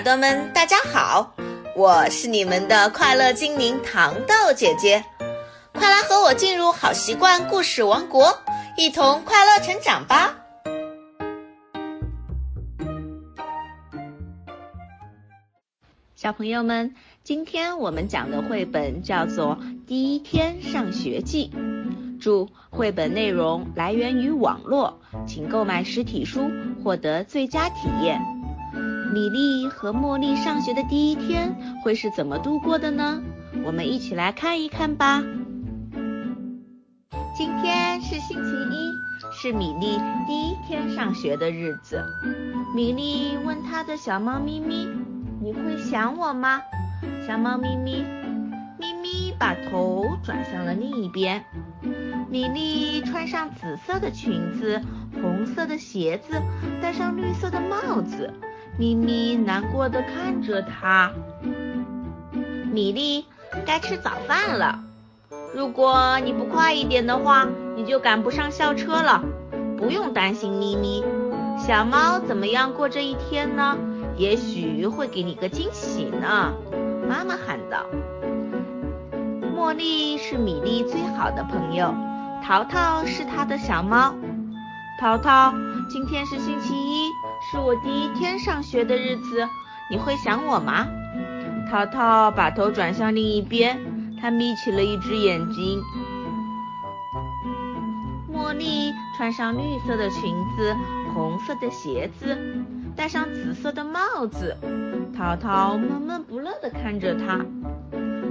[0.00, 1.34] 耳朵们，大家好，
[1.76, 5.04] 我是你们的快乐精灵糖豆姐姐，
[5.74, 8.34] 快来和我进入好习惯故事王国，
[8.78, 10.34] 一同快乐成长吧！
[16.14, 21.52] 小朋友们，今天我们讲的绘本叫做《第一天上学记》，
[22.18, 26.50] 注：绘本内容来源于网络，请购买实体书
[26.82, 28.39] 获得最佳体验。
[29.12, 33.22] 米莉和茉莉上学的第一天会是怎么度过的呢？
[33.64, 35.22] 我们一起来看一看吧。
[37.36, 38.92] 今天是星期一，
[39.32, 42.04] 是米莉第一天上学的日子。
[42.74, 44.86] 米莉问她的小猫咪咪
[45.42, 46.60] ：“你会想我吗？”
[47.26, 48.04] 小猫咪咪
[48.78, 51.44] 咪咪把头转向了另一边。
[52.30, 54.80] 米莉穿上紫色的裙子，
[55.20, 56.40] 红色的鞋子，
[56.80, 58.32] 戴上绿色的帽子。
[58.78, 61.12] 咪咪难过的看着他。
[62.72, 63.26] 米粒，
[63.66, 64.80] 该吃早饭了。
[65.54, 69.22] 如果你不快一点的话，你就赶不上校车了。
[69.76, 71.04] 不用担心，咪咪。
[71.58, 73.76] 小猫怎么样过这一天呢？
[74.16, 76.52] 也许会给你个惊喜呢。
[77.08, 77.84] 妈妈喊道。
[79.56, 81.94] 茉莉是米粒最好的朋友，
[82.42, 84.14] 淘淘是她的小猫。
[85.00, 85.52] 淘淘，
[85.92, 87.10] 今天是星期一。
[87.40, 89.48] 是我第一天上学的日子，
[89.90, 90.86] 你会想我吗？
[91.68, 93.76] 淘淘把头转向另一边，
[94.20, 95.82] 他眯起了一只眼睛。
[98.32, 100.76] 茉莉穿上绿色的裙子，
[101.12, 102.38] 红色的鞋子，
[102.94, 104.56] 戴上紫色的帽子。
[105.16, 107.44] 淘淘闷闷不乐地看着她。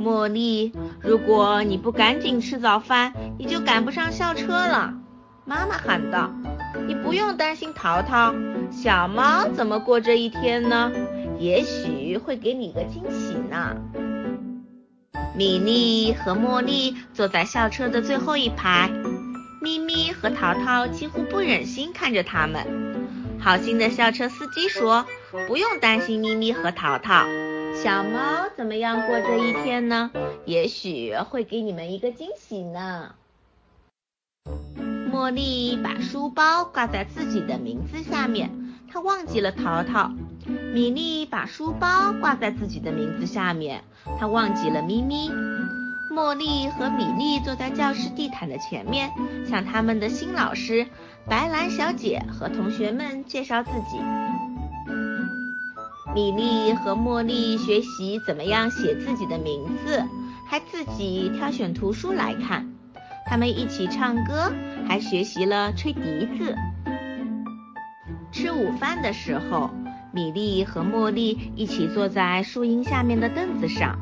[0.00, 0.72] 茉莉，
[1.02, 4.94] 如果你不赶紧吃早饭，你就赶不上校车了。
[5.52, 6.32] 妈妈喊道
[6.88, 8.34] ：“你不用担心，淘淘。
[8.70, 10.90] 小猫怎么过这一天呢？
[11.38, 13.76] 也许会给你个惊喜呢。”
[15.36, 18.88] 米莉和茉莉坐在校车的最后一排，
[19.60, 23.36] 咪咪和淘淘几乎不忍心看着他们。
[23.38, 25.04] 好心的校车司机说
[25.46, 27.26] ：“不用担心，咪咪和淘淘。
[27.74, 30.10] 小猫怎么样过这一天呢？
[30.46, 33.16] 也许会给你们一个惊喜呢。”
[35.22, 38.50] 茉莉把书包挂在自己的名字下面，
[38.90, 40.10] 她忘记了淘淘。
[40.74, 43.84] 米莉把书包挂在自己的名字下面，
[44.18, 45.30] 她忘记了咪咪。
[46.10, 49.12] 茉莉和米莉坐在教室地毯的前面，
[49.48, 50.88] 向他们的新老师
[51.28, 54.00] 白兰小姐和同学们介绍自己。
[56.16, 60.02] 米莉和茉莉学习怎么样写自己的名字，
[60.48, 62.74] 还自己挑选图书来看。
[63.26, 64.52] 他们一起唱歌，
[64.88, 66.54] 还学习了吹笛子。
[68.30, 69.70] 吃午饭的时候，
[70.12, 73.98] 米莉和茉莉一起坐在树荫下面的凳子上。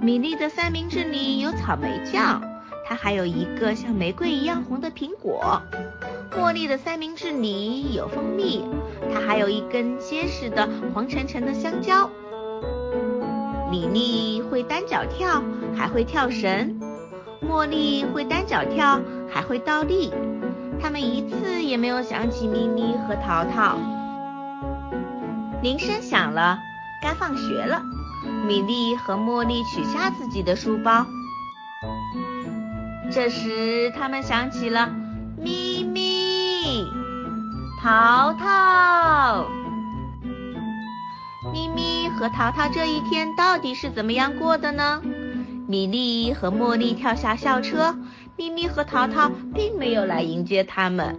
[0.00, 2.42] 米莉的三明治里有草莓酱，
[2.86, 5.60] 它还有一个像玫瑰一样红的苹果。
[6.32, 8.64] 茉莉的三明治里有蜂蜜，
[9.12, 12.08] 它还有一根结实的黄澄澄的香蕉。
[13.70, 15.42] 米莉会单脚跳，
[15.76, 16.78] 还会跳绳。
[17.40, 19.00] 茉莉会单脚跳，
[19.30, 20.12] 还会倒立。
[20.80, 23.76] 他们一次也没有想起咪咪和淘淘。
[25.62, 26.58] 铃声响了，
[27.02, 27.82] 该放学了。
[28.46, 31.06] 米莉和茉莉取下自己的书包。
[33.10, 34.90] 这时，他们想起了
[35.36, 36.84] 咪咪、
[37.82, 39.46] 淘淘。
[41.52, 45.00] 咪咪和淘淘这一天到底是怎么样过的呢？
[45.70, 47.94] 米莉和茉莉跳下校车，
[48.38, 51.14] 咪咪和淘淘并没有来迎接他们。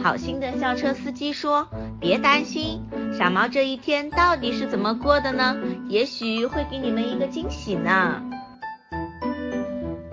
[0.00, 1.66] 好心的校车司机说
[1.98, 2.80] ：“别担心，
[3.12, 5.56] 小猫这一天到底是怎么过的呢？
[5.88, 8.22] 也许会给你们一个惊喜呢。”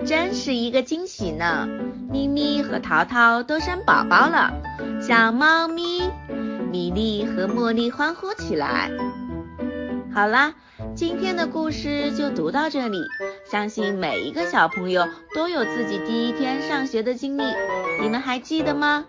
[0.03, 1.67] 真是一个惊喜呢！
[2.11, 4.51] 咪咪和淘淘都生宝宝了，
[4.99, 6.01] 小猫咪！
[6.71, 8.89] 米莉和茉莉欢呼起来。
[10.11, 10.55] 好啦，
[10.95, 12.99] 今天的故事就读到这里。
[13.51, 15.05] 相信每一个小朋友
[15.35, 17.43] 都有自己第一天上学的经历，
[18.01, 19.05] 你们还记得吗？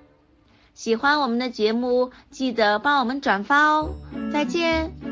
[0.75, 3.91] 喜欢我们的节目，记得帮我们转发哦。
[4.33, 5.06] 再见。